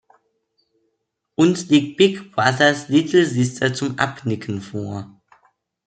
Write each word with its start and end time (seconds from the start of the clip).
Uns 1.35 1.69
liegt 1.69 1.97
Big 1.97 2.31
Brother's 2.31 2.89
little 2.89 3.23
sister 3.23 3.71
zum 3.71 3.99
Abnicken 3.99 4.59
vor. 4.59 5.21